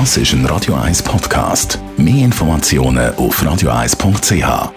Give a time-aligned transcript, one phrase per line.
[0.00, 1.78] Das ist ein Radio 1 Podcast.
[1.96, 4.72] Mehr Informationen auf radio1.ch.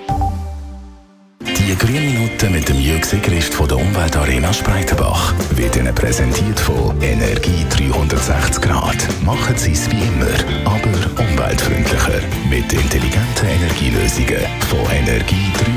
[1.41, 7.01] Die grünen Minuten mit dem Jürg Christ von der Umweltarena Spreitenbach wird Ihnen präsentiert von
[7.01, 9.07] Energie 360 Grad.
[9.25, 12.21] Machen Sie es wie immer, aber umweltfreundlicher.
[12.47, 15.76] Mit intelligenten Energielösungen von Energie 360 Grad.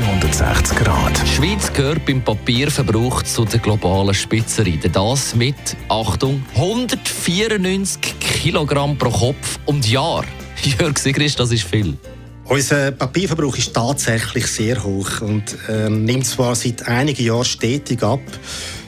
[1.41, 4.91] Schweiz gehört beim Papierverbrauch zu den globalen Spitzenreiten.
[4.91, 5.55] Das mit,
[5.89, 10.23] Achtung, 194 Kilogramm pro Kopf und Jahr.
[10.79, 11.97] Jörg Sigrist, das ist viel.
[12.43, 18.21] Unser Papierverbrauch ist tatsächlich sehr hoch und äh, nimmt zwar seit einigen Jahren stetig ab.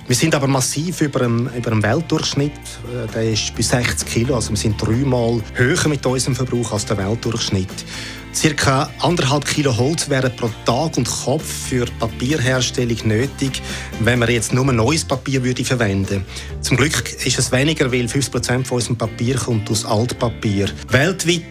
[0.06, 2.52] Wir sind aber massiv über dem, über dem Weltdurchschnitt.
[2.52, 6.86] Äh, der ist bei 60 Kilo, also wir sind dreimal höher mit unserem Verbrauch als
[6.86, 7.84] der Weltdurchschnitt.
[8.34, 13.62] Circa anderthalb Kilo Holz wären pro Tag und Kopf für Papierherstellung nötig,
[14.00, 16.26] wenn man jetzt nur neues Papier würde verwenden.
[16.62, 20.68] Zum Glück ist es weniger, weil 50 Prozent von unserem Papier kommt aus Altpapier.
[20.90, 21.44] Weltweit,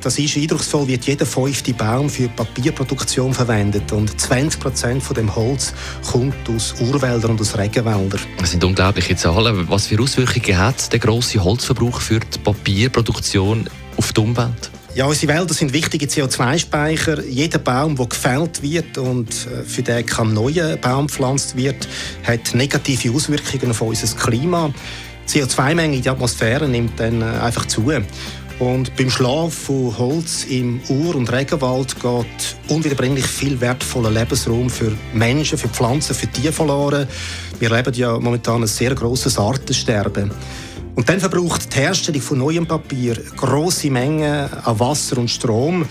[0.00, 5.34] das ist eindrucksvoll, wird jeder fünfte Baum für Papierproduktion verwendet und 20 Prozent von dem
[5.34, 5.74] Holz
[6.10, 8.20] kommt aus Urwäldern und aus Regenwäldern.
[8.38, 9.68] Das sind unglaubliche Zahlen.
[9.68, 14.70] Was für Auswirkungen hat der große Holzverbrauch für die Papierproduktion auf die Umwelt?
[14.98, 17.22] Ja, unsere Wälder sind wichtige CO2-Speicher.
[17.22, 21.86] Jeder Baum, der gefällt wird und äh, für den kein neuer Baum gepflanzt wird,
[22.24, 24.74] hat negative Auswirkungen auf unser Klima.
[25.32, 27.92] Die CO2-Menge in der Atmosphäre nimmt dann äh, einfach zu.
[28.58, 34.90] Und beim Schlaf von Holz im Ur- und Regenwald geht unwiederbringlich viel wertvoller Lebensraum für
[35.12, 37.06] Menschen, für Pflanzen, für Tiere verloren.
[37.60, 40.32] Wir erleben ja momentan ein sehr grosses Artensterben.
[40.98, 45.86] Und dann verbraucht die Herstellung von neuem Papier große Mengen an Wasser und Strom.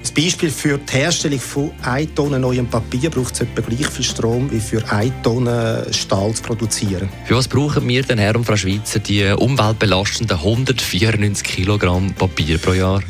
[0.00, 4.04] Das Beispiel für die Herstellung von 1 Tonne neuem Papier braucht es etwa gleich viel
[4.04, 7.08] Strom wie für 1 Tonne Stahl zu produzieren.
[7.24, 12.72] Für was brauchen wir denn, Herr und Frau Schweizer, die umweltbelastenden 194 Kilogramm Papier pro
[12.72, 13.02] Jahr?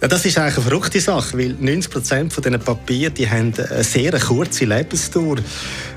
[0.00, 3.52] Ja, das ist eigentlich eine verrückte Sache, weil 90 Prozent von diesen Papier die haben
[3.54, 5.36] eine sehr kurze Lebensdauer.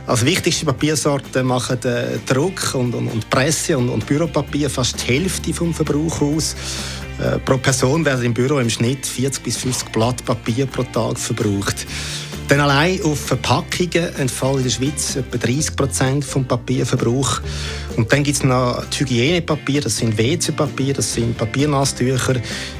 [0.06, 1.80] Als wichtigste Papiersorten machen
[2.25, 6.53] Druck und, und, und Presse und, und, Büropapier fast die Hälfte vom Verbrauch aus.
[7.18, 11.18] Äh, pro Person werden im Büro im Schnitt 40 bis 50 Blatt Papier pro Tag
[11.18, 11.85] verbraucht.
[12.50, 17.42] Denn allein auf Verpackungen entfallen in der Schweiz etwa 30 Prozent vom Papierverbrauch.
[17.96, 22.36] Und dann gibt es noch die Hygienepapier, das sind WC-Papier, das sind Papiernasstücher.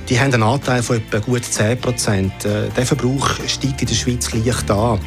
[0.10, 2.46] Die haben einen Anteil von etwa gut 10 Prozent.
[2.46, 5.00] Äh, der Verbrauch steigt in der Schweiz leicht an.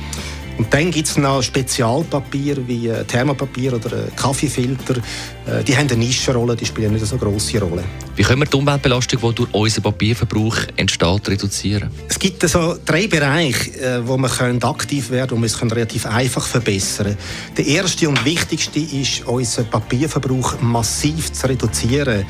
[0.59, 4.97] Und dann gibt es noch Spezialpapier wie äh, Thermopapier oder äh, Kaffeefilter.
[5.47, 7.85] Äh, die haben eine Nischenrolle, die spielen nicht so eine grosse Rolle.
[8.15, 11.91] Wie können wir die Umweltbelastung, die durch unseren Papierverbrauch entsteht, reduzieren?
[12.09, 16.47] Es gibt also drei Bereiche, wo wir aktiv werden können, und wir es relativ einfach
[16.47, 17.17] verbessern
[17.57, 22.25] Der erste und wichtigste ist, unseren Papierverbrauch massiv zu reduzieren.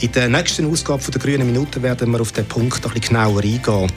[0.00, 3.42] In der nächsten Ausgabe der Grünen Minuten werden wir auf den Punkt ein bisschen genauer
[3.42, 3.92] eingehen.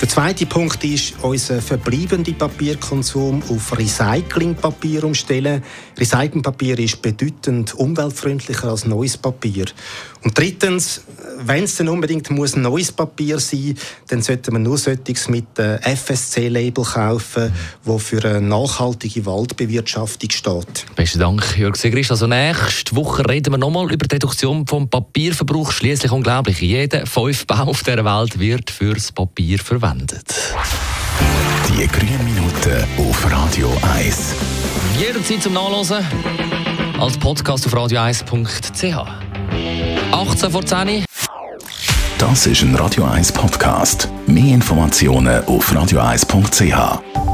[0.00, 5.62] Der zweite Punkt ist, unseren verbleibenden Papierkonsum auf Recyclingpapier umstellen.
[5.98, 9.66] Recyclingpapier ist bedeutend umweltfreundlicher als neues Papier.
[10.24, 11.02] Und drittens,
[11.38, 13.76] wenn es dann unbedingt muss neues Papier sein
[14.08, 17.52] dann sollte man nur solches mit FSC-Label kaufen,
[17.82, 20.86] wo für eine nachhaltige Waldbewirtschaftung steht.
[20.94, 22.10] Besten Dank, Jörg Sigrist.
[22.10, 25.72] Also nächste Woche reden wir nochmal über die Reduktion vom Papierverbrauch.
[25.72, 26.60] Schließlich unglaublich.
[26.60, 30.34] Jeder fünf Bau auf der Welt wird fürs Papier verwendet.
[31.68, 34.34] Die grünen Minuten auf Radio 1.
[34.98, 36.04] Jederzeit zum Nachlesen
[37.00, 39.06] als Podcast auf radio1.ch.
[40.12, 41.04] 18 vor 10.
[42.18, 44.08] Das ist ein Radio 1 Podcast.
[44.26, 47.31] Mehr Informationen auf radio1.ch.